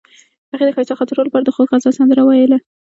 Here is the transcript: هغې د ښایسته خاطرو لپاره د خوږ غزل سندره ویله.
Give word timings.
هغې 0.51 0.63
د 0.65 0.71
ښایسته 0.75 0.95
خاطرو 0.99 1.25
لپاره 1.27 1.43
د 1.45 1.49
خوږ 1.55 1.67
غزل 1.71 1.93
سندره 1.99 2.21
ویله. 2.23 2.57